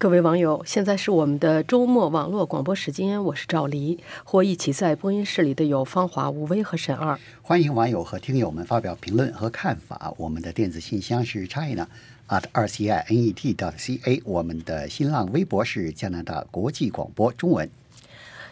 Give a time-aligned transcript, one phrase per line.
[0.00, 7.18] 各位网友，现在是我们的周末网络广播时间，我是赵黎，和一起在播音室里的有芳华、吴威和沈二。
[7.42, 10.14] 欢迎网友和听友们发表评论和看法。
[10.16, 11.88] 我们的电子信箱是 china
[12.28, 17.68] at r c i n e t dot c a，我们的新浪微博是加拿大国际广播中文。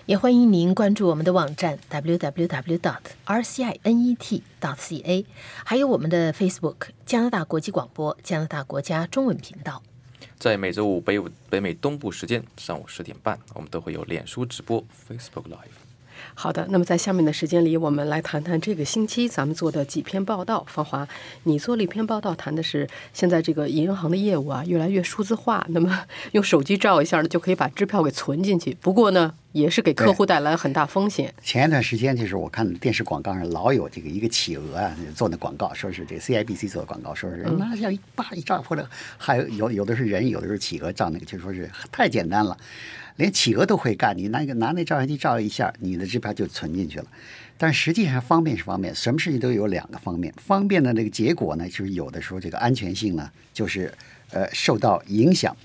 [0.06, 5.24] 也欢迎您关注我们的网站 www dot r c i n e t dot c a，
[5.64, 9.84] 还有我们的 Facebook 加拿大国际广播加拿大国家中文频道。
[10.38, 11.18] 在每周五北
[11.48, 15.80] 北美东部时间上午十点半，我们都会有脸书直播 Facebook Live。
[16.34, 20.64] 好的，那么在下面的时间里，我们来谈谈这个星期咱们做的几篇报道。
[20.68, 21.06] 芳华，
[21.44, 25.66] 你做了一篇报道，谈的是现在这个银行的业务啊，越来越数字化。
[25.70, 28.76] 那么用手机照一下呢，就可以把支票给存进去。
[28.80, 31.32] 不过呢，也是给客户带来很大风险。
[31.42, 42.54] 前一段时间，就是我看电视广告上老有这个一个企鹅啊做那广告，说是这个 CIBC 做的广告，说是拿下一叭一照，或者还有有有的是人，有的是企鹅照那个，就说是太简单了。
[43.16, 47.06] 连企鹅都会干，你拿个拿那照相机照一下，你的支票就存进去了。
[47.56, 50.34] 但实际上方便是方便，什么事情都有两个方面。
[50.36, 53.90] 方便的那个结果呢，就是有的时候这个安全性呢，就是
[54.32, 55.56] 呃受到影响。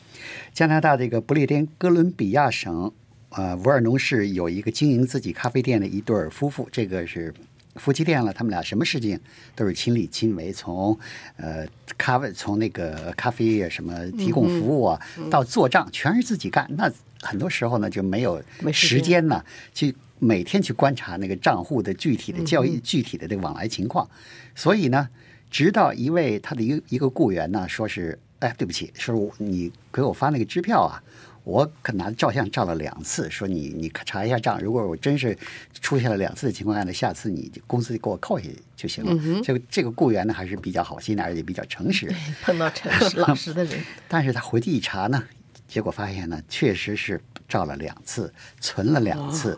[0.54, 2.94] 加拿大这个不列颠哥伦比亚省
[3.32, 7.34] 呃沃尔农市有一个经营自己咖啡店的一对夫妇，这个是
[7.76, 9.20] 夫妻店了，他们俩什么事情
[9.56, 10.98] 都是亲力亲为，从
[11.38, 11.66] 呃
[11.98, 16.70] 咖啡从那个咖啡什么提供服务啊，到做账全是自己干。
[16.78, 18.44] 那很多时候呢，就没有
[18.74, 19.44] 时间呢，
[19.74, 24.06] 去每天去观察那个账户的具体的交易、具体的这个往来情况。
[24.54, 25.08] 所以呢，
[25.50, 31.02] 直到一位他的一个一个雇员呢，说是，哎，对不起，说你给我发那个支票啊，
[31.44, 35.38] 我可拿照相照了两次，说你你查一下账，如果我真是
[35.82, 39.42] 出现了两次的情况下呢，下次你公司给我扣下去就行了。
[39.44, 42.14] 这个这个雇员呢，还是比较好心的，而且比较诚实，
[42.44, 43.80] 碰到诚实老实的人。
[44.08, 45.24] 但是他回去一查呢。
[45.68, 49.58] 结果发现呢，确实是照了两次，存了两次，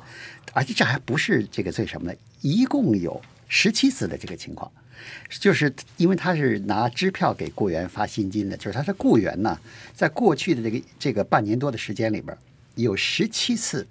[0.53, 4.71] 而且这还不是这个最什么的，一共有十七次的这个情况，
[5.29, 9.59] 就是因为他是拿支票给雇员发薪金的，就是他的雇员呢，
[9.95, 12.37] 在过去的这个这个半年多的时间里边，
[12.75, 13.87] 有十七次。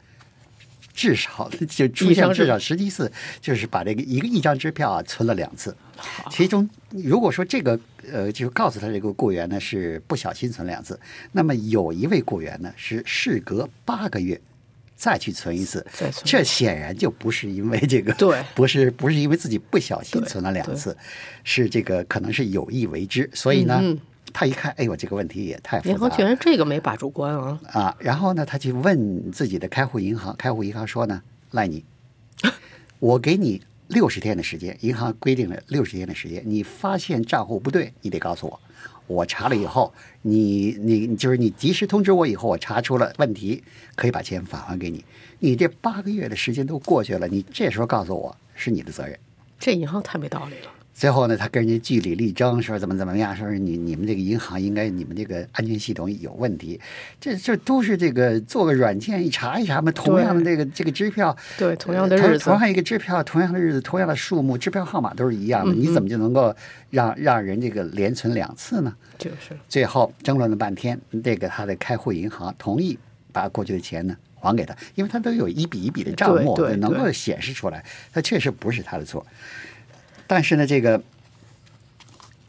[0.94, 5.74] 至少 就出现至少十七次，就是把这个一个一张支票啊存了两次。
[6.30, 7.80] 其中如果说这个
[8.12, 11.00] 呃，就是告诉他这个雇员呢是不小心存两次，
[11.32, 14.38] 那么有一位雇员呢是事隔八个月
[14.94, 15.84] 再去存一次，
[16.24, 20.96] 这显然就不是因为这个对， 不是不是因为自己不小心存了两次，
[21.44, 23.82] 是这个可能是有意为之，所以呢。
[24.34, 25.92] 他一看，哎呦，这个问题也太复杂了。
[25.92, 27.60] 银行居然这个没把住关啊！
[27.70, 31.20] 啊，然后呢，他去问自己的开户银行，开户银行说呢，
[31.50, 31.84] 赖你，
[32.98, 38.58] 我给你六十天的时间，银行规定了六十天的时间，你发现账户不对，你得告诉我，
[39.06, 39.92] 我查了以后，
[40.22, 43.62] 你你就是你及时通知我以后，我查出了问题，
[43.94, 45.04] 可以把钱返还给你。
[45.40, 49.18] 你这八个月的时间都过去了，你这时候告诉我是你的责任，
[49.58, 50.70] 这银行太没道理了。
[50.94, 56.78] 最后呢，他跟人家据理力争，说怎么怎么样，说是你你们这个银行应该你们这个安全系统有问题，
[57.18, 66.54] 这这都是这个做个软件一查一查嘛，同样的这个这个支票，对同样的日子，同样一个支票，同样的日子，同样的数目，支票号码都是一样的，你怎么就能够
[66.90, 68.94] 让让人这个连存两次呢？
[69.18, 69.56] 就是。
[69.68, 72.98] 最后争论了半天，这个他的开户银行同意
[73.32, 77.82] 把过去的钱呢还给他，因为他都有一笔一笔的账目能够显示出来，
[78.12, 79.26] 他确实不是他的错。
[80.32, 81.02] 但是呢，这个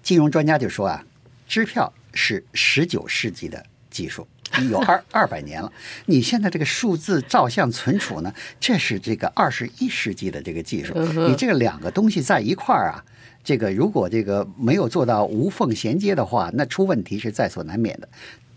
[0.02, 1.04] 金融专家就说啊，
[1.50, 3.62] 支票是十九世纪的
[3.92, 4.26] 技术，
[4.70, 5.70] 有二 二百年了。
[6.06, 10.94] 你现在这个数字照相存储呢，这是这个二十一世纪的这个技术。
[11.28, 13.04] 你这个两个东西在一块儿啊，
[13.44, 18.08] 这个如果这个没有做到无缝衔接的话，那出问题是在所难免的。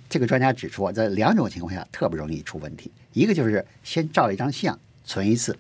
[0.09, 5.59] 这个专家指出，在两种情况下特别容易出问题，一个就是先照一张相存一次。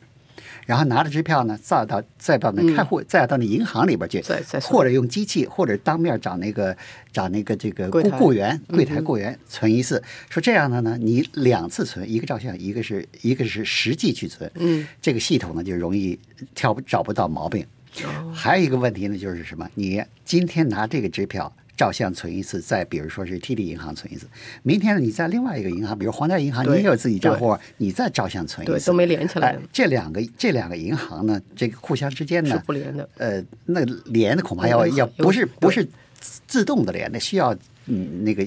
[0.66, 4.22] 然后拿着支票呢，再到再到那开户，再到那银行里边去，
[4.62, 6.76] 或者用机器，或者当面找那个
[7.12, 10.02] 找那个这个雇雇员柜台雇员存一次。
[10.28, 16.19] 说这样的呢，你两次存，一个照相，一个是一个是实际去存，嗯，这个系统呢就容易
[16.54, 17.66] 挑找不到毛病。
[18.34, 19.69] 还有一个问题呢，就是什么？
[19.75, 21.52] 你今天拿这个支票。
[21.76, 24.26] 照相存一次，再比如说是 TD 银行存一次，
[24.62, 29.56] 明天呢你在另外一个银行，比如皇家银行，你也有自己账户，你再照相存一次，都没连起来。
[29.73, 33.08] 这两个这两个银行呢，这个互相之间呢是不连的。
[33.19, 35.87] 呃，那连的恐怕要要不是不是
[36.46, 38.46] 自动的连，那需要嗯那个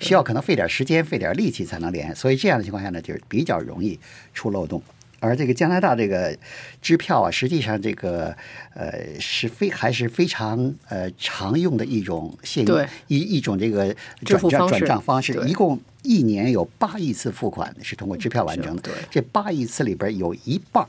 [0.00, 3.98] 需要可能费点时间费点力气才能连，所以这样的情况下呢，就是比较容易
[4.32, 4.82] 出漏洞。
[5.20, 6.36] 而这个加拿大这个
[6.82, 8.36] 支票啊，实际上这个
[8.74, 12.74] 呃是非还是非常呃常用的一种现金
[13.08, 13.94] 一一种这个
[14.24, 18.82] 转账转账方式，一共一年有八亿次付款是通过支票完成的。
[18.82, 20.86] 对这八亿次里边有一半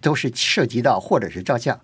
[0.00, 1.78] 都是涉及到或者是照相。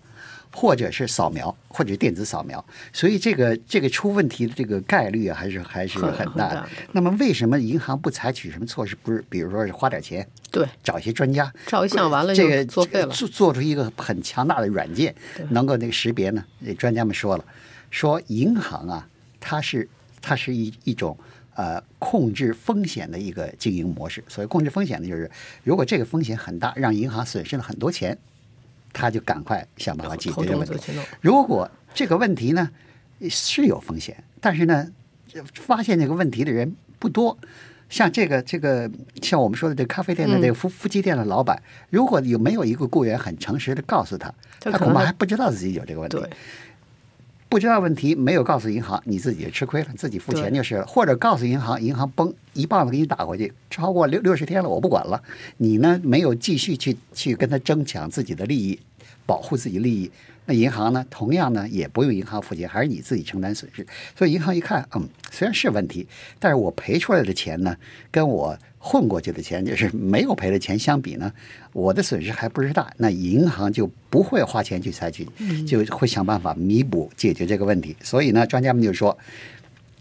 [0.53, 6.69] 或者是扫描，或者电子扫描，所以这个这个出问题的这个概率啊，还是还是很很大的。
[6.93, 8.97] 那么为什么银行不采取什么措施？
[9.03, 13.09] 不是，比如说是花点钱，对，找一些专家，照一相完了这个作废了。
[13.09, 15.15] 做做出一个很强大的软件，
[15.51, 16.45] 能够那个识别呢？
[16.65, 17.45] 这专家们说了，
[17.91, 19.09] 说银行啊，
[19.39, 19.89] 它是
[20.21, 21.17] 它是一一种
[21.55, 24.25] 呃控制风险的一个经营模式。
[24.27, 25.31] 所谓控制风险呢，就是
[25.63, 28.17] 如果这个风险很大，让银行损失了很多钱，
[28.93, 30.93] 他就赶快想办法解决这个问题。
[31.21, 32.71] 如果这个问题呢
[33.29, 34.87] 是有风险，但是呢，
[35.55, 37.37] 发现这个问题的人不多。
[37.91, 38.91] 像这个这个，
[39.23, 44.31] 像我们说的这个咖啡店的嗯这个夫夫妻店的老板，如果有没有一个雇员很诚实的告诉他，
[44.61, 46.23] 他恐怕还不知道自己有这个问题。
[47.49, 50.87] 对，不知道问题，没有告诉银行，你自己就吃亏了，自己付钱就是了。
[50.87, 55.23] 或者告诉银行，银行嘣一棒子给你打回去，超过六六十天了，我不管了。
[55.57, 58.79] 你呢没有继续去去跟他争抢自己的利益，
[59.25, 60.11] 保护自己利益，
[60.45, 63.87] 那银行呢同样呢也不用银行付钱，还是你自己承担损失。
[64.17, 66.07] 所以银行一看，嗯，虽然是问题，
[66.39, 67.77] 但是我赔出来的钱呢，
[68.11, 71.33] 跟我混过去的钱，就是没有赔的钱相比呢，
[71.73, 75.27] 我的损失还不是大，那银行就不会花钱去采取，
[75.67, 77.97] 就会想办法弥补解决这个问题。
[78.03, 79.17] 所以呢，专家们就说，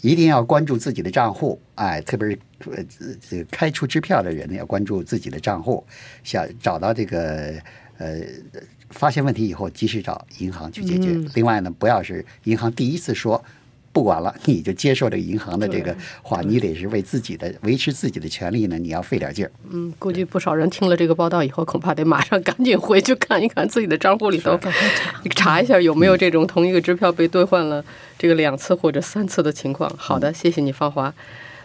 [0.01, 2.39] 一定要关注自己的账户，哎，特别是
[2.71, 2.83] 呃
[3.29, 5.83] 这个开出支票的人呢，要关注自己的账户，
[6.23, 7.53] 想找到这个
[7.97, 8.21] 呃。
[8.91, 11.13] 发现问题以后，及时找银行去解决。
[11.33, 13.43] 另外呢，不要是银行第一次说
[13.97, 19.51] 不管了，你就接受这个银行的这个话，你得是为自己的维持自己的权利呢，你要费点劲儿。
[19.71, 24.55] 嗯，估计不少人听了这个报道以后，恐怕得马上赶紧回去看一看自己的账户里头，
[25.31, 27.83] 查一下有没有这种同一个支票被兑换了
[28.19, 29.91] 这个两次或者三次的情况。
[29.97, 31.11] 好的，谢谢你，芳华。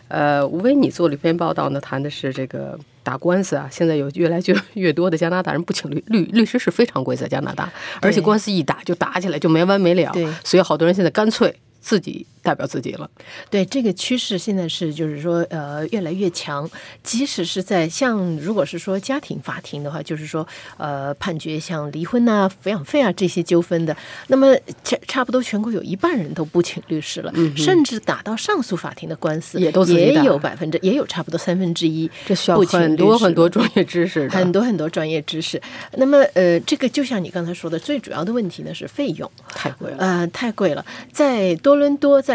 [0.08, 3.68] 呃，吴威，你做了一篇报道呢，谈的是这个打官司啊。
[3.70, 7.70] 现在有越来越越多的加拿大人不请律律律师是非常贵，在加拿大，
[8.00, 10.10] 而且官司一打就打起来就没完没了。
[10.14, 13.08] 对所以好多人现在干脆自己代表自己了。
[13.48, 16.68] 对这个趋势，现在是就是说，呃，越来越强。
[17.02, 20.46] 即使是在像如果是说家庭法庭的话，就是说，
[20.76, 23.96] 呃，判决像离婚呐、抚养费啊这些纠纷的，
[24.28, 35.60] 那么差差不多全国有一半人都不请律师了，甚至打到上诉法庭的官司也都也有百分之也有差不多三分之一这需要很多很多专业知识，很多很多专业知识。
[35.96, 39.30] 那么，呃，这个就像你刚才说的，最主要的问题呢是费用。
[39.48, 39.96] 太贵了。
[39.98, 40.84] 呃，太贵了。
[41.12, 42.31] 在多伦多，在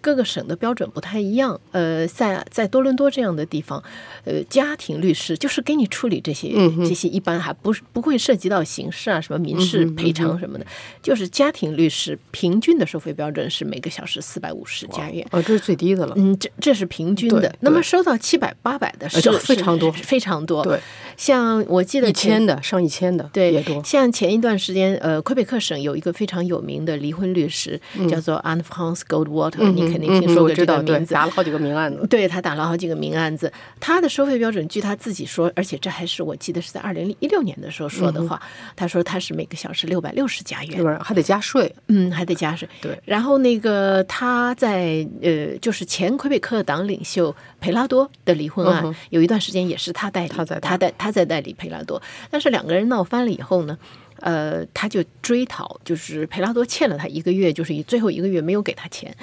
[0.00, 1.60] 各个省的标准不太一样。
[1.72, 3.82] 呃，在在多伦多这样的地方，
[4.24, 10.66] 呃，家庭律师就是给你处理这些、嗯这些，一般还不是不会涉及到刑事啊、什么民事赔偿什么的，
[11.02, 15.26] 就是家庭律师平均的收费标准是每个小时四百五十加元。
[15.30, 16.14] 哦，这是最低的了。
[16.16, 17.54] 嗯，这这是平均的。
[17.60, 20.62] 那么收到七百八百的呃是非常多非常多。
[20.64, 20.78] 对，
[21.16, 23.82] 像我记得一前千的上一千的，对，也多。
[23.84, 29.00] 像前一段时间，呃，魁北克省有一个非常有名的离婚律师，叫做 Anne France
[29.74, 31.14] 你肯定嗯听说过这个名字。
[31.14, 32.06] 打了好几个名案子。
[32.08, 38.40] 对他打了好几个名案子，他的收费标准，据他自己说，而且这还是我记得是在二零一六年的时候说的话，
[38.74, 42.68] 他说他是每个小时六百六十加元还得加税，嗯，还得加税。
[42.80, 53.78] 对然后那个他在呃，就是前魁北克党领袖培拉多的离婚案，嗯有一段时间也是他代理，他在他代他在代理培拉多，但是两个人闹翻了以后呢。
[54.20, 59.14] 呃，他就追讨，就是培拉多欠了他一个月，就是最后一个月没有给他钱，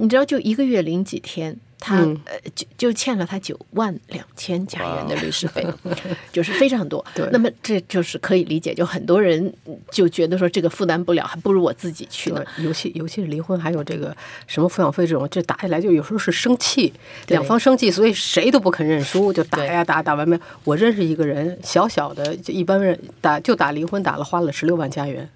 [0.00, 5.66] 你知道，就一个月零几天，他、嗯呃就就欠了他九万两千加元的律师费，
[6.32, 7.04] 就是非常多。
[7.14, 9.52] 对那么这就是可以理解，就很多人
[9.90, 12.42] 就觉得说这个负担不了，还不如我自己去呢。
[12.58, 14.16] 尤其尤其是离婚，还有这个
[14.46, 16.90] 什么抚养费这种，这打起来就有时候是生气，
[17.28, 20.42] 两方生气，所以谁都不肯认输，就打呀打，打完没有？
[20.64, 25.28] 我认识一个人，小小的就一般人打就打离婚，打了花了十六万加元。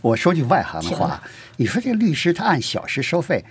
[0.00, 1.22] 我说句外行的话，
[1.56, 3.44] 你说这律师他按小时收费，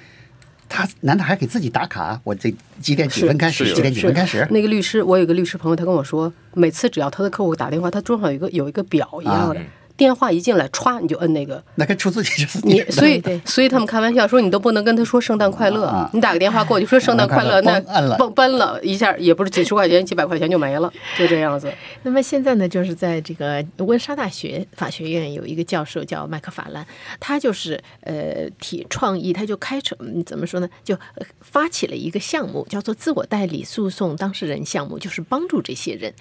[0.68, 2.20] 他难道还给自己打卡？
[2.24, 3.74] 我这几点几分开始？
[3.74, 4.48] 几点几分开始？
[4.52, 9.60] 那个律师，我有个律师朋友，他跟我说，每次只要他的客户打电话，他桌上有一个有一个表一样的。
[9.60, 9.66] 啊
[10.02, 11.64] 电话一进来，歘你就摁那个。
[11.76, 21.72] 那跟出租汽车司机你所以对 所以他们开玩笑说，你都不能跟他说圣诞快乐，啊你打个电话过去说圣诞快乐， 那圣诞快乐嘣摁了嘣奔了一下，也不是几十块钱、几百块钱就没了，就这样子。
[22.02, 26.84] 那么现在呢，就是在这个温莎大学法学院有一个教授叫麦克法兰，
[27.20, 36.12] 他就是呃提创意，他就开始嗯怎么说呢，就呃发起了一个项目，叫做自我代理诉讼当事人项目，就是帮助这些人，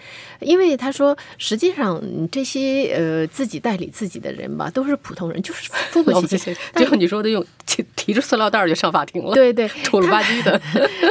[0.41, 10.61] 因为他说实际上嗯这些呃自己代理自己的人吧，都是普通人，就是 付不老起钱就像你说的，用提提着塑料袋儿就上法庭了，对对， 土了吧唧的。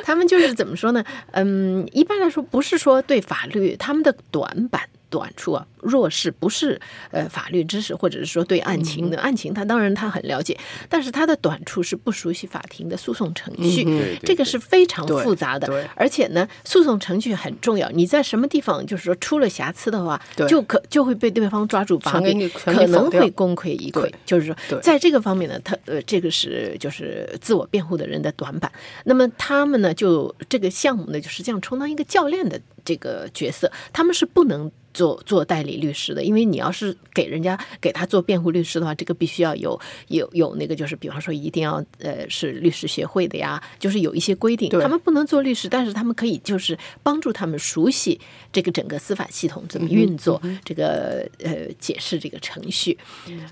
[0.03, 1.03] 他们就是怎么说呢？
[1.31, 4.81] 嗯，一般来说不是说对法律他们的短板。
[5.09, 6.79] 短处啊，弱势不是
[7.11, 17.89] 呃法律知识，或者是说对案情的、案情，他当然他很了解，但是他的短处是不熟悉法庭的诉讼程序，这个是非常复杂的，而且呢，诉讼程序很重要。
[17.89, 24.11] 你在什么地方就是说出了瑕疵的话，就可就会被对方抓住把柄可能会功亏一篑。
[24.25, 28.71] 就是说，在这个方面呢，他呃，这个是就是自我辩护的人的短板。
[29.05, 34.71] 那么他们呢，就这个项目呢，就实际上充当一个教练的这个角色，他们是不能。
[34.99, 39.79] 做做代理律师的，因为你要是给人家给他做辩护律师的话，这个必须要有
[40.09, 48.19] 有有那个，就是比方说一定要呃是律师协会的呀，就是有一些规定，他们不能做律师，但是他们可以就是帮助他们熟悉
[48.51, 52.97] 这个整个司法系统怎么运作，这个呃解释这个程序，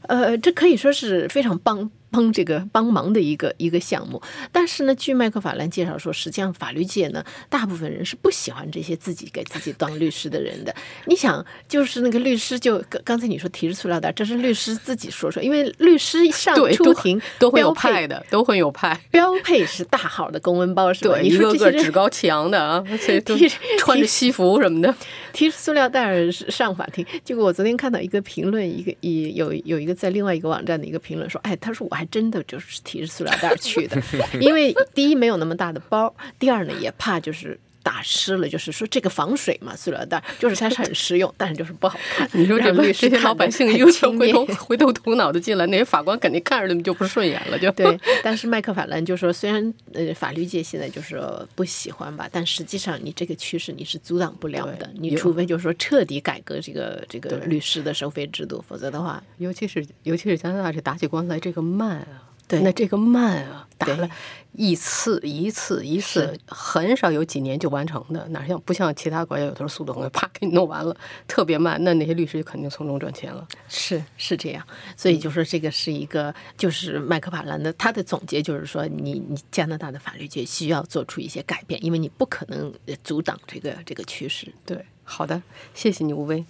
[0.10, 4.20] 呃，这可以说是非常帮帮这个帮忙的一个一个项目。
[4.52, 10.74] 但是呢，据麦克法兰介绍说，实际上法律界呢，大部分人是不喜欢这些自己给自己当律师的人的。
[11.06, 19.00] 你想，就是那个律师就刚刚才你说提着塑料袋，这是律师自己说说，因为律师上出庭都会有派的，都会有派。
[19.12, 21.14] 标配是大号的公文包，是吧？
[21.14, 23.48] 对，你一个说这个趾高气扬的啊，而且都 提
[23.78, 24.96] 穿着西服什么的。
[25.38, 34.02] 提着塑料袋上法庭，结果我昨天看到一个评论，一个一有有一个在另外一个网站的一个评论说，哎，他说我还真的就是提着塑料袋去的，
[34.42, 37.60] 因为第一没有那么大的包，第二呢也怕就是。
[37.88, 42.30] 打湿了，就是说这个防水嘛，塑料袋就是它是很实用，但是就是不好看。
[42.34, 64.10] 你说这律师这些老百姓又轻蔑回头回头土脑的进来，那些法官肯定看着他们就不顺眼了，就对，但是麦克法兰就说，虽然呃法律界现在就说不喜欢吧，但实际上你这个趋势你是阻挡不了的你除非就是说彻底改革这个这个律师的收费制度，否则的话，尤其是尤其是加拿大这打起官司来这个慢啊，对那这个慢啊，打了
[64.54, 70.96] 一次一次一次，很少有几年就完成的，哪像不像其他国家有的时候速度很快，啪给你弄完了，
[71.28, 73.48] 特别慢，那那些律师肯定从中赚钱了。
[73.68, 84.48] 是是这样，所以就说这个是一个，就是麦克法兰的他的总结就是说你，你加拿大的法律界需要做出一些改变，因为你不可能呃阻挡这个这个趋势。
[84.66, 85.42] 对，好的，
[85.76, 86.44] 谢谢你，吴威。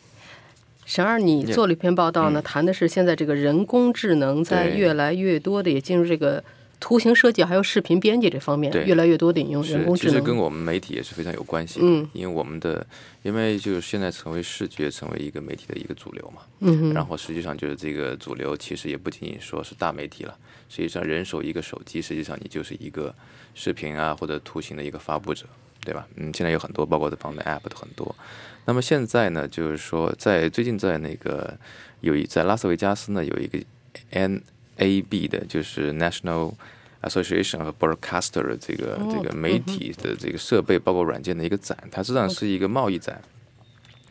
[0.87, 6.41] 沈二，你做了一篇报道呢，谈的是现在这个人工智能在越来越多的也进入这个
[6.79, 8.85] 图形设计还有视频编辑这方面，对。
[8.85, 10.13] 越来越多的引用人，工智能。
[10.13, 11.85] 其实跟我们媒体也是非常有关系的。
[11.85, 12.07] 嗯。
[12.13, 12.87] 因为我们的，
[13.21, 20.33] 因为就是现在成为视觉成为一个媒体的一个主流嘛，嗯然后实际上就是这个主流，其实也不仅仅说是大媒体了，
[20.69, 23.13] 实际上人手一个手机，实际上你就是一个
[23.53, 25.45] 视频啊或者图形的一个发布者，
[25.87, 26.05] 对吧？
[26.17, 28.13] 嗯，现在有很多，包括这方面 app 都很多。
[28.65, 31.57] 那么现在呢，就是说在最近在那个
[32.01, 33.57] 有一在拉斯维加斯呢有一个
[34.11, 36.53] NAB 的，就是 National
[37.03, 43.21] Association of Broadcaster 这个、这个媒体的这个设备包括软件的一个展，它实际上是一个贸易展。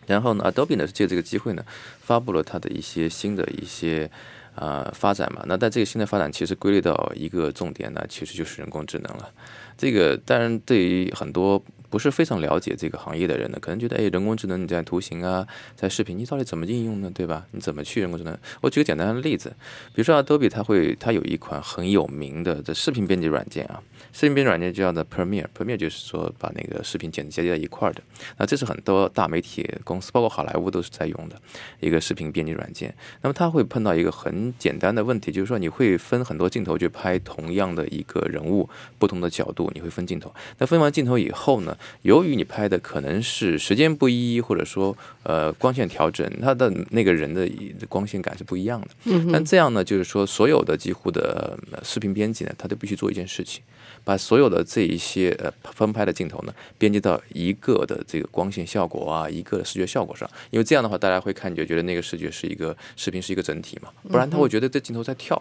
[0.07, 1.63] 然后呢，Adobe 呢是借这个机会呢，
[2.01, 4.11] 发布了它的一些新的一些
[4.57, 5.43] 呃发展嘛。
[5.47, 9.31] 那在这个新的发展，其实归类到一个重点呢，其实就是人工智能了。
[9.79, 17.11] 这个当然对于很多不是非常了解这个行业的人呢，可能觉得哎，人工智能你在图形啊，在视频，你到底怎么应用呢？
[17.15, 17.47] 对吧？
[17.53, 18.37] 你怎么去人工智能？
[18.61, 19.51] 我举个简单的例子，
[19.95, 28.03] 比如说 Adobe 它会它有一款很有名的这视频编辑软件啊，视频编辑软件叫做 Premiere，Premiere 就是说把那个视频剪接在一块儿的。
[28.39, 31.41] 那这是很多大媒体公司，包括好莱坞都是在用的
[31.81, 32.95] 一个视频编辑软件。
[33.23, 40.35] 那么它会碰到一个很简单的问题，就是说你会分很多镜头去拍同样的一个人物，不同的角度，你会分镜头。
[40.59, 47.49] 那分完镜头以后呢，由于你拍的可能是时间不一，或者说呃光线调整，它的那个人的
[47.89, 48.89] 光线感是不一样的。
[49.05, 53.63] 嗯但这样呢，就是说所有的几乎的呃视频编辑呢，他都必须做一件事情，
[54.05, 65.41] 把所有的这一些呃分拍的镜头呢，编辑到一个的这个光线效果啊，一个的视觉效果上，因为这样的话，大家会看就觉得那个视觉是一个视频是一个整体嘛，不然他会觉得这镜头在跳。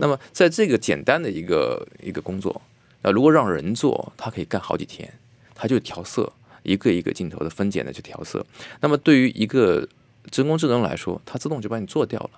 [0.00, 2.62] 那么在这个简单的一个一个工作，
[3.02, 5.12] 那如果让人做，他可以干好几天，
[5.64, 6.30] 他就调色，
[6.62, 8.44] 一个一个镜头的分解的去调色。
[8.82, 9.88] 那么对于一个
[10.30, 12.30] 人工智能来说，它自动就把你做掉了。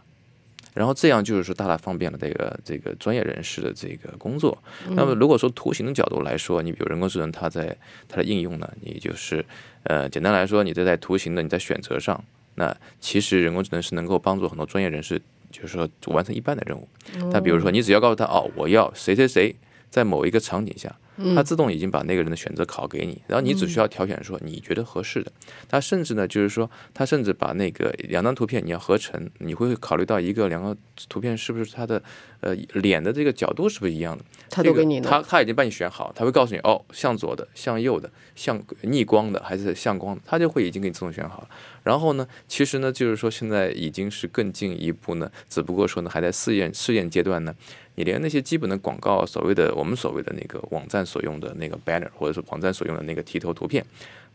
[0.74, 4.56] 然后这样就是说大大方便了这个这个专业人士的这个工作。
[4.90, 7.76] 那么如果说图形的角度来说，你比如人工智能，它在
[8.08, 9.44] 它的应用呢，你就是
[9.82, 12.22] 呃简单来说，你这在图形的你在选择上，
[12.54, 16.88] 那其实人工智能是能够帮助很多专业人士，就是说完成一半的任务。
[17.32, 19.56] 那比如说你只要告诉他哦，我要谁谁谁
[19.90, 20.94] 在某一个场景下。
[21.34, 25.32] 它自动已经把那个人的选择考给你，然后你只需要挑选说你觉得合适的。
[25.68, 30.76] 它甚至呢，就是说，它甚至把那个两张图片你要合成，你会考虑到一个两个
[31.08, 32.02] 图片是不是它的
[32.40, 34.24] 呃脸的这个角度是不是一样的？
[34.50, 41.48] 它都给你它它已经帮你选好，它会告诉你哦，向左的、向右的、向逆光的还是向光的，他就会已经给你自动选好了。
[41.82, 47.54] 然后呢，其实呢，就是说现在已经是更进一步呢，只不过说呢还在试验试验阶段呢。
[47.96, 53.84] 你连那些基本的广告，所谓的我们所谓的那个网站所用的那个 banner，或者是网站所用的那个提头图片，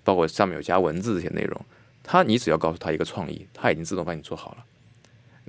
[0.04, 1.66] 包括上面有加文字这些内容，
[2.04, 4.66] 它你只要告诉他一个创意，他已经自动帮你做好了。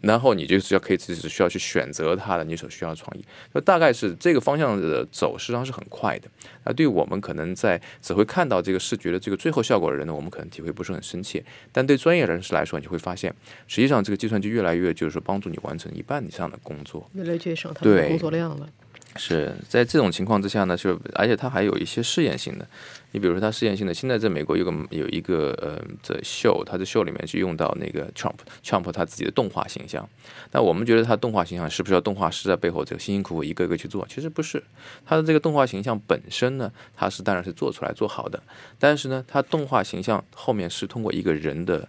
[0.02, 6.28] 然后你就是要可以只是需要去选择它的你所需要的创意，那大概是这个方向的走势上是很快的。
[6.64, 11.42] 那对于我们可能在只会看到这个视觉的这个最后效果的人呢，我们可能体会不是很深切。
[11.72, 13.34] 但对专业人士来说，你会发现，
[13.66, 18.68] 实际上这个计算机越来越就是说帮助你完成一半以上的工作，越来越节省他们的工作量了。
[19.16, 22.66] 是在这种情况之下呢，就而且它还有一些试验性的。
[23.14, 30.08] 你比如说，它试验性的，现在在美国有个有一个呃这秀，它的秀里面去用到那个 Trump，Trump 他自己的动画形象。
[30.50, 34.06] 那我们觉得他动画形象是不是要动画师在背后这个辛辛苦苦一个个去做？
[34.08, 34.64] 其实不是，
[35.04, 38.42] 他的这个动画形象本身呢，它是当然是做出来做好的，
[38.78, 41.86] 但是呢，它动画形象后面是通过一个人的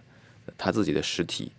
[0.58, 1.52] 他自己的实体。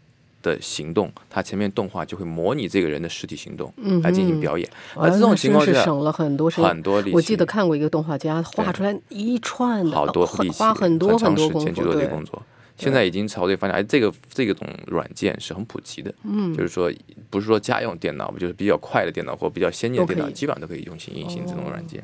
[0.45, 4.69] 的行动，它前面动画就会模拟这个人的实体行动，嗯，来进行表演。
[4.95, 7.15] 而这种情况下省了很多很多力气。
[7.15, 12.41] 我记得看过一个动画家画出来一串好多花很多很多时间去做这个工作。
[12.77, 16.91] 现在已经朝这方向，哎，这个这个种软件是很普及的，嗯，就是说
[17.29, 22.03] 不是说家用电脑，就是比较快的电脑或比较先进的电脑，基本上都可以用行运行这种软件。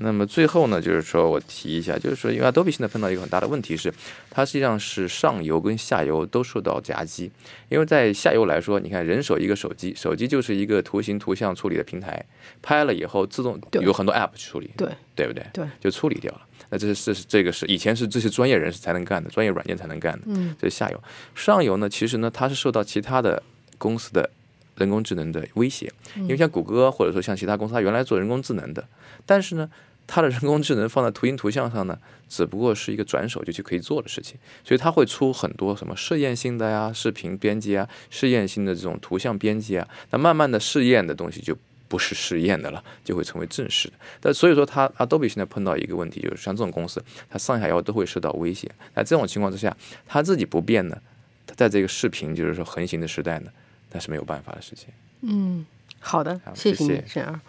[0.00, 3.92] 那么最后呢，就是说我提一下，就是说，因为 Adobe 现在碰到一个很大的问题是，
[4.30, 7.30] 它实际上是上游跟下游都受到夹击。
[7.68, 12.24] 因为在下游来说，你看人手一个手机，手机就是一个图形图像处理的平台，
[12.62, 15.44] 拍了以后自动有很多 App 去处理，对对不对？
[15.52, 16.42] 对，就处理掉了。
[16.70, 20.20] 那这是这是这个是以前是这些专业人士才能干的，专业软件才能干的。
[20.26, 21.02] 嗯，这是下游。
[21.34, 23.42] 上游呢，其实呢，它是受到其他的
[23.78, 24.30] 公司的
[24.76, 28.86] 人工智能的威胁，因为像谷歌或者说像其他公司，它原来做人工智能的，
[29.26, 29.68] 但是呢。
[30.08, 31.96] 它的人工智能放在图形图像上呢，
[32.28, 39.86] 只不过是一个转手就去可以做的事情，所以它会出很多什么试验性的呀、视频编辑啊、试验性的这种图像编辑啊。
[40.10, 41.56] 那慢慢的试验的东西就
[41.88, 43.94] 不是试验的了，就会成为正式的。
[44.20, 48.70] 但所以说，它 Adobe 现在碰到一个问题，就是像这种公司，它上下游都会受到威胁。
[48.94, 50.98] 那这种情况之下，它自己不变呢，
[51.46, 53.50] 它在这个视频就是说横行的时代呢，
[53.92, 54.88] 那是没有办法的事情。
[55.22, 55.64] 嗯，
[56.00, 57.40] 好的，谢谢你，沈儿。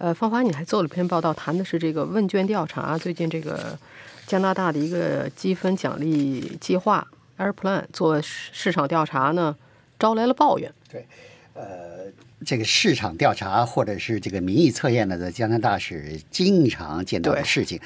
[0.00, 2.96] 呃，芳华，你还做了篇报道，谈的是这个问卷调查。
[2.96, 3.78] 最近这个
[4.26, 9.54] 加拿大的一个积分奖励计划 Airplan 做市场调查呢，
[9.98, 10.72] 招来了抱怨。
[10.90, 11.06] 对，
[11.52, 12.10] 呃。
[12.44, 17.78] 这个市场调查或者是这个民意测验呢，在加拿大是经常见到的事情。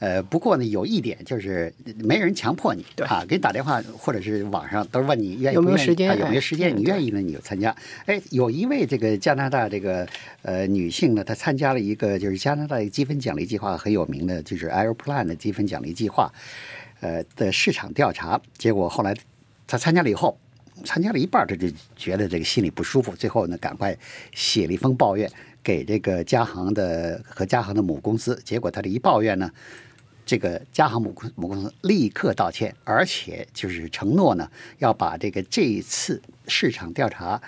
[0.00, 7.74] 呃，不过呢，有一点就是没人强迫你啊，给你打电话或者是网上都是问你愿意有没有时间，有没有时间，你愿意呢你就参加。
[8.06, 10.06] 哎，有一位这个加拿大这个
[10.42, 16.32] 呃女性呢，她参加了一个就是加拿大积分奖励计划很有名的，就是 Airplan 的积分奖励计划，
[17.00, 18.40] 呃的市场调查。
[18.58, 19.14] 结果后来
[19.66, 20.36] 她参加了以后。
[20.84, 23.96] 参加了一半，他就觉得这个心里不舒服，最后呢，赶快
[24.32, 25.30] 写了一封抱怨
[25.62, 28.40] 给这个嘉航的和嘉航的母公司。
[28.44, 29.50] 结果他这一抱怨呢，
[30.24, 37.40] 这个嘉航母公母公司立刻道歉，而且就是承诺呢，要把这个这一次市场调查。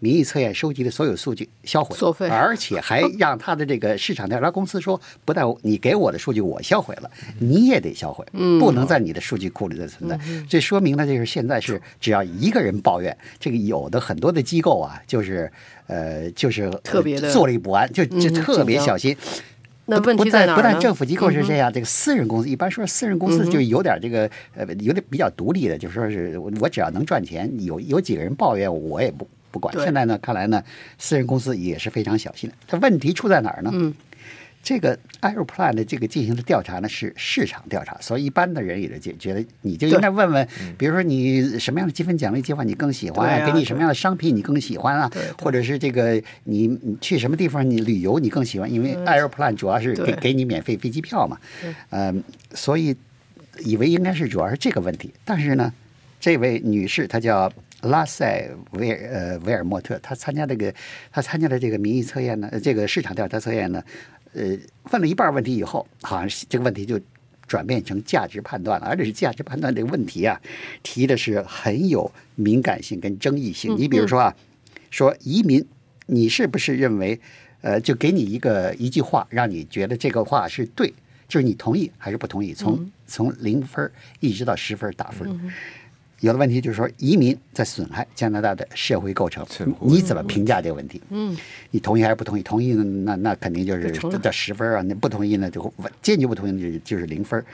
[0.00, 8.24] 民意测验收集的所有数据销毁，而且还让他的这个市场调查公司说，不但你给我的数据我销毁了，你也得销毁，
[8.60, 10.18] 不能在你的数据库里的存在。
[10.48, 15.50] 这说明呢，就是现在是只要一个人抱怨，这个有的很多的机构啊，就是
[15.88, 19.16] 呃，就是特别的坐立不安，就就特别小心。
[19.86, 29.26] 那问题在哪不但政府机构是这样，这个私人公司一般说私人公司就有点这个呃，有点比较独立的，就说是我只要能赚钱，有有几个人抱怨我也不。
[29.50, 30.62] 不管现在呢，看来呢，
[30.98, 32.56] 私人公司也是非常小心的。
[32.66, 33.70] 它问题出在哪儿呢？
[33.72, 33.94] 嗯，
[34.62, 45.10] 这个 Airplan 的这个进行的调查呢是市场调查，所以一般的人也就觉得你就应该问问，比如说你什么样的积分奖励计划你更喜欢，给你什么样的商品你更喜欢啊？
[45.40, 48.70] 或者是这个你去什么地方你旅游你更喜欢？
[48.70, 51.38] 因为 Airplan 主要是给给你免费飞机票嘛，
[51.90, 52.94] 嗯，所以
[53.60, 55.72] 以为应该是主要是这个问题，但是呢。
[56.20, 57.48] 这位女士她叫
[57.82, 60.74] 拉塞维尔呃维尔莫特，他参加这个
[61.12, 63.82] 他参加的这个民意测验呢，呃这个市场调查测验呢，
[64.32, 64.56] 呃，
[64.90, 67.00] 问了一半问题以后，好像是这个问题就
[67.46, 70.40] 转变成价值判断了，而且是价值判断这个问题啊，
[70.82, 73.76] 提的是很有敏感性跟争议性。
[73.78, 74.36] 你比如说啊，
[74.90, 75.64] 说移民，
[76.06, 77.18] 你是不是认为，
[77.60, 80.92] 呃，就给你一个一句话，让你觉得这个话是对，
[81.26, 82.52] 就是你同意还是不同意？
[82.52, 85.28] 从从零分儿一直到十分儿打分。
[86.20, 89.46] 有的问题就是说，移民在损害加拿大的社会构成，
[89.80, 91.00] 你怎么评价这个问题？
[91.10, 91.36] 嗯，
[91.70, 92.42] 你同意还是不同意？
[92.42, 97.44] 同意呢，那那肯定就是这十分啊；那不同意呢，就坚决不同意就是就是零分。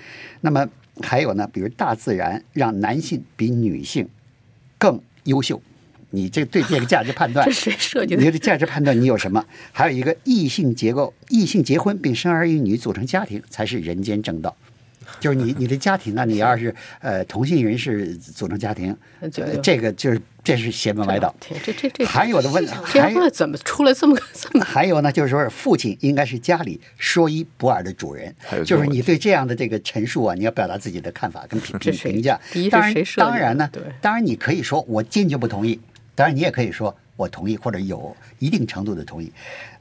[0.41, 0.67] 那么
[1.03, 4.09] 还有呢，比如大自然让男性比女性
[4.79, 5.61] 更优秀，
[6.09, 8.23] 你这对这个价值判断 这，谁设计的？
[8.23, 9.45] 你的价值判断你有什么？
[9.73, 14.57] 还有一个异性结构，异性结婚并生儿育女组成家庭才是人间正道。
[15.21, 19.29] 就是你你的家庭啊，你要是呃同性人士组成家庭， 呃
[19.63, 21.35] 这个就是这是邪门歪道。
[21.41, 24.65] 天，这这这还有的问，还有怎么出来这么个这么？
[24.65, 32.65] 还有呢，就是说父亲应该是家里说一不二的主人还有，就是你对这样的这个陈述啊，你要表达自己的看法跟评评评价第一。
[32.65, 35.81] 是当然谁设当然呢对，当然你可以说我坚决不同意，
[36.15, 39.33] 当然你也可以说我同意或者有一定程度的同意。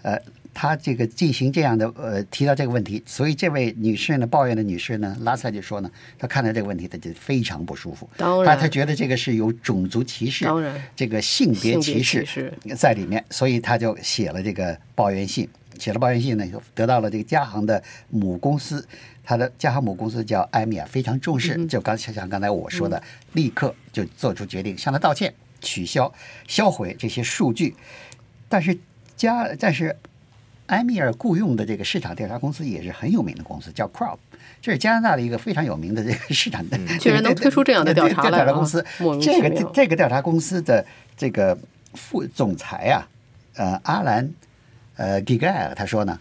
[0.02, 0.19] 呃，
[0.54, 8.10] 他这个进行这样的呃提到这个问题，所以这位女士呢，抱怨的女士呢，拉塞就说呢，她看到这个问题，她就非常不舒服。
[8.17, 15.48] 当然她她觉得这个是有种族歧视，当然这个性别歧视在里面，所以她就写了这个抱怨信。
[15.80, 18.88] 写了抱怨信呢，就得到了这个嘉航的母公司，
[19.24, 26.13] 他的嘉航母公司叫埃米尔，非常重视，就刚像刚才我说的，立刻就做出决定向他道歉，取消、
[26.47, 27.76] 销毁这些数据。
[28.47, 28.78] 但是
[29.17, 29.95] 加但是
[30.67, 34.17] 埃米尔雇佣的这个市场调查公司也是很有名的公司，叫 Crop，
[34.62, 38.86] 这是加拿大的一个非常有名的这个市场的，居然能推出这样的调查调查公司。
[39.21, 40.86] 这个这个调查公司的
[41.17, 41.58] 这个
[41.95, 43.08] 副总裁啊，
[43.56, 44.30] 呃，阿兰
[44.95, 46.19] 呃 i g a 他说呢，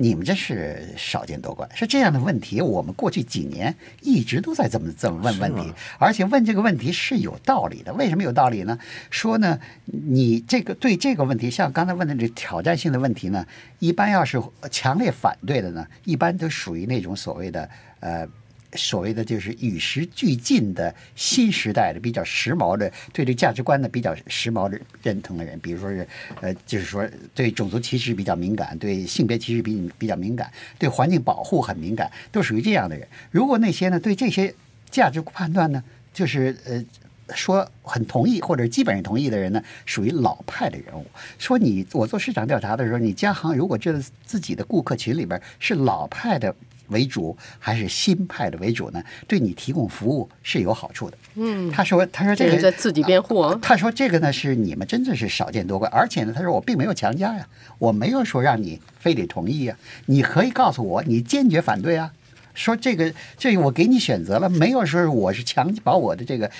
[0.00, 7.92] 你们这是少见多怪，是这样的问题，我们过去几年一直都在这么这么问问题，而且问这个问题是有道理的。
[7.92, 8.78] 为什么有道理呢？
[9.10, 13.46] 说呢，你这个对这个问题，像刚才问的这挑战性的问题呢，
[13.78, 17.68] 一般要是强烈反对的呢，一般都属于那种所谓的
[18.00, 18.26] 呃。
[18.74, 26.06] 所谓的就是与时俱进的新时代的比较时髦的，对这价值观的比较时髦的认同的人，比如说是
[26.40, 33.06] 呃，就是说对种族歧视比较敏感，对性别歧视比比较敏感，对环境保护很敏感，都属于这样的人。
[33.30, 34.54] 如果那些呢对这些
[34.90, 36.84] 价值判断呢，就是呃。
[37.32, 41.06] 说很同意或者基本上同意的人呢，属于老派的人物。
[41.38, 46.52] 说你我做市场调查的时候，你家行如果这自己的顾客群里边是老派的
[46.90, 49.02] 为主还是新派的为主呢？
[49.26, 51.16] 对你提供服务是有好处的。
[51.34, 53.58] 嗯，他说，他说这这个在自己辩护啊。
[53.62, 57.46] 他说这个呢是你们真的是少见多怪，而且呢，他说我并没有强加呀，
[57.78, 59.76] 我没有说让你非得同意呀，
[60.06, 62.12] 你可以告诉我你坚决反对啊。
[62.52, 66.50] 说这个这个我给你选择了，没有说我是强把我的这个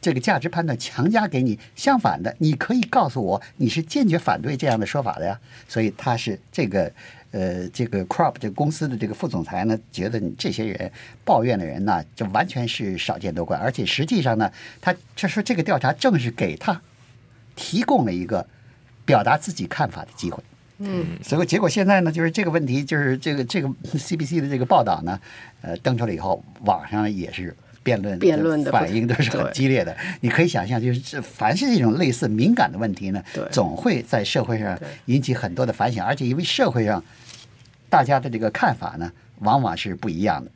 [0.00, 5.38] 这个价值判断强加给你，相反的，你可以告诉我你是坚决反对这样的说法的呀。
[5.68, 6.90] 所以他是这个
[7.34, 10.90] 呃这个 Crop 这个公司的这个副总裁呢，觉得你这些人
[11.24, 16.80] 抱怨的人呢，就完全是少见多怪，而且实际上呢，他他说这个调查正是给他
[17.56, 18.46] 提供了一个
[19.04, 20.42] 表达自己看法的机会。
[20.78, 25.20] 嗯，所以结果现在呢，就是这个问题，就是这个这个 CBC 的这个报道呢，
[25.60, 29.96] 呃，登出来以后，网上也是辩论辩论的反应都是很激烈的。
[30.20, 37.02] 你可以想象，就是这凡是这种类似敏感的问题呢，总会在社会上引起很多的反响，而且因为社会上
[37.88, 40.50] 大家的这个看法呢，往往是不一样的，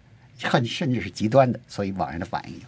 [0.48, 2.60] 很甚至是极端的，所以网上的反应。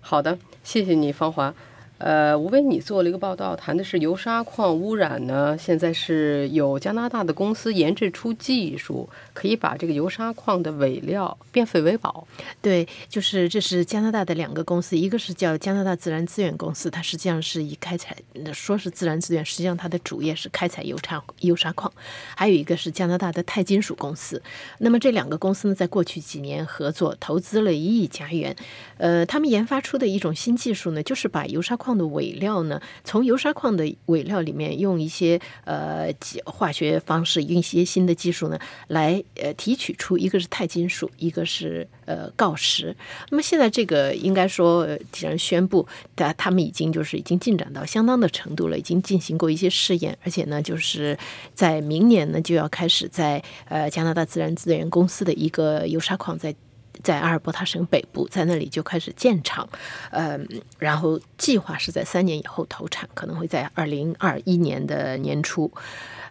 [0.00, 1.54] 好的，谢谢你，芳华。
[2.00, 5.54] 呃，吴威，你做了一个报道，谈的是油砂矿污染呢。
[5.58, 12.26] 现在是有加拿大的公司研制出技术，可以把这个油砂矿的尾料变废为宝。
[12.62, 18.16] 对，就是这是加拿大的两个公司，一个是叫加拿大自然资源公司，它实际上是以开采，
[18.54, 21.92] 说是自然资源，实际上它的主业是开采油砂油砂矿；
[22.34, 24.42] 还有一个是加拿大的钛金属公司。
[24.78, 28.56] 那么这两个公司呢，在过去几年合作，投资了一亿加元。
[28.96, 36.08] 呃，他们研发出的一种新技术呢，就是把油砂矿矿的尾料呢，从油砂矿的尾料里面用一些呃
[36.44, 42.94] 化学方式，用一些新的技术呢，来呃提取出一个是钛金属，一个是呃锆石。
[43.30, 51.18] 那么现在这个应该说，既然宣布，他他们已经就是已经进展到相当的程度了，已经进行过一些试验，而且呢，就是
[51.54, 56.54] 在明年呢就要开始在呃加拿大自然资源公司的一个油砂矿在。
[57.02, 59.68] 在阿尔伯塔省北部，在那里就开始建厂，
[60.10, 60.38] 呃，
[60.78, 65.70] 然后计划是在三年以后投产，可能会在二零二一年的年初。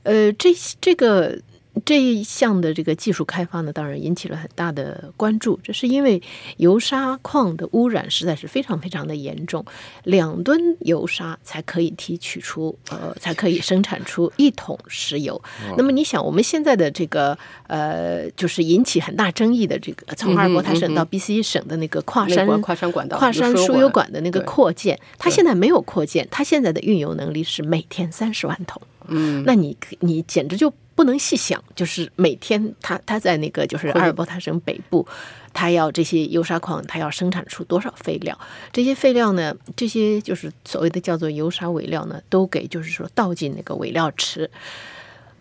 [0.03, 0.49] 呃，这
[0.81, 1.39] 这个。
[1.85, 5.59] 这一项的这个技术开发呢，当然引起了很大的关注。
[5.63, 6.21] 这是因为
[6.57, 9.63] 油砂矿的污染实在是非常非常的严重，
[10.03, 15.41] 两吨油砂才可以提取出，呃，才可以生产出一桶石油。
[15.77, 17.37] 那么你想，我们现在的这个
[17.67, 28.81] 呃，就是引起很大争议的这个从阿尔伯塔省到 BC 省的那个跨山跨山管道、跨山输油管的那个扩建，它现在没有扩建，它现在的运油能力是每天三十万桶。
[29.07, 30.73] 嗯，那你你简直就。
[30.99, 35.07] 不能细想，就是每天他他在那个就是阿尔伯塔省北部，
[35.53, 38.37] 他要这些油砂矿，他要生产出多少废料？
[38.73, 44.51] 这些废料呢，这些就是所谓的叫做油砂尾料呢，都给就是说倒进那个尾料池。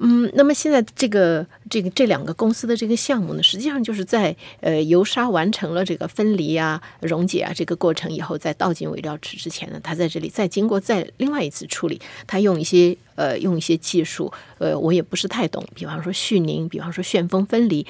[0.01, 17.85] 嗯，那么现在这个这个这两个公司的这个项目呢，实际上就是在呃油砂完成了这个分离啊、溶解啊这个过程以后，再倒进尾料池之前呢，它在这里再经过再另外一次处理，它用一些呃用一些技术，呃我也不是太懂，比方说絮凝，比方说旋风分离，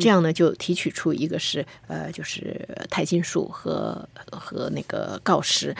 [0.00, 5.74] 这样呢就提取出一个是呃就是钛金属和和那个锆石，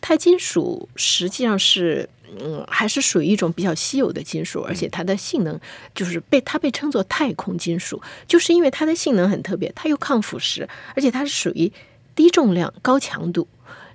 [0.00, 2.08] 钛金属实际上是。
[2.40, 5.58] 嗯，还是属于一种比较稀有的金属，而且它的性能
[5.94, 11.72] 就是被它被称作太空金属，就是因为它的性能很特别，它又抗腐蚀，而且它是属于
[12.14, 13.46] 低重量高强度。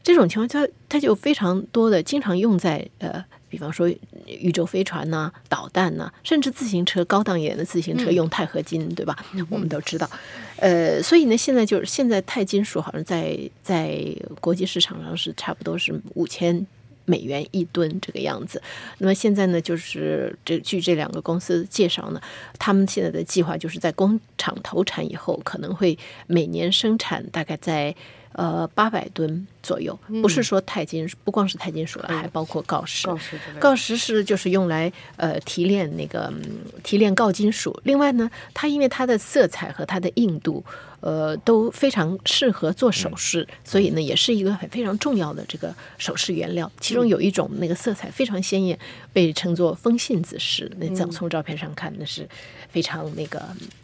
[0.01, 3.89] 这种情况下，它就非常多的经常用在呃，比方说
[4.25, 9.25] 宇宙飞船呐、导弹呐，甚至自行车高档一点的自行车用钛合金，对吧？
[9.49, 10.09] 我们都知道，
[10.57, 13.97] 呃，所以呢，现在就是现在钛金属好像在在
[14.41, 16.67] 国际市场上是差不多是五千。
[17.05, 18.61] 美元一吨这个样子，
[18.97, 22.21] 那么现在呢，就是这据这两个公司介绍呢，
[22.57, 27.95] 他们现在的计划就是在工厂投产以后，可能会每年生产大概在。
[28.35, 33.05] 呃，八百吨左右，不是说钛金属，不光是钛金属了，还包括锆石。
[33.05, 36.33] 锆石，锆石是就是用来呃提炼那个
[36.81, 37.79] 提炼锆金属。
[37.83, 40.65] 另外呢，它因为它的色彩和它的硬度，
[41.03, 46.71] 呃，都非常适合做首饰，所以呢，也是一个很非常重要的这个首饰原料。
[46.79, 48.79] 其中有一种那个色彩非常鲜艳，
[49.11, 50.71] 被称作风信子石。
[50.77, 52.25] 那从从照片上看，那是
[52.69, 53.39] 非常那个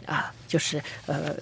[0.05, 1.35] 啊，就是呃。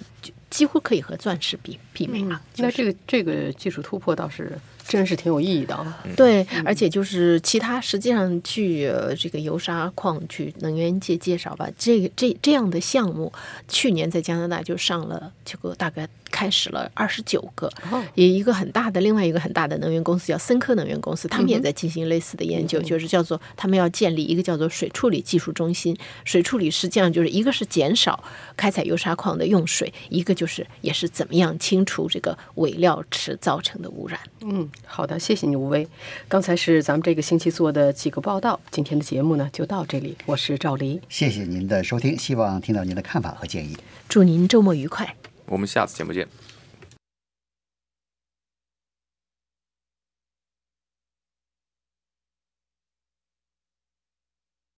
[0.50, 2.42] 几乎可以和钻石比媲美啊！
[2.56, 6.04] 那这个这个技术突破倒是真是挺有意义的啊。
[6.16, 13.32] 对，而且就是其他，实际上据这个油砂矿去能源界介绍吧，这个这这样的项目，
[13.68, 16.08] 去年在加拿大就上了这个大概。
[16.30, 17.72] 开始了二十九个，
[18.14, 25.96] 也一个很大的，另外一个很大的能源公司叫森科能源公司，他们也在进行类似的研究，就是叫做他们要建立一个叫做水处理技术中心。
[26.26, 28.22] 水处理实际上就是一个是减少
[28.58, 34.20] 开采油砂矿的用水，一个就是也是怎么样清除这个尾料池造成的污染。
[34.42, 35.86] 嗯，好的，谢谢你吴威。
[36.28, 43.76] 刚才是咱们这个星期做的几个报道，今天的节目呢就到这里，我是赵黎，谢谢您的收听，希望听到您的看法和建议，
[44.08, 45.14] 祝您周末愉快。
[45.46, 46.26] 我们下次节目见。